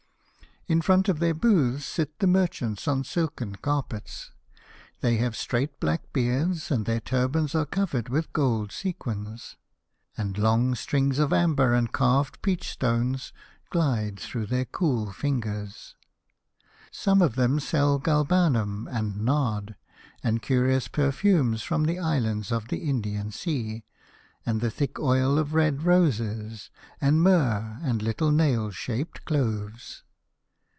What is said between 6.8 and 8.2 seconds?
their turbans are covered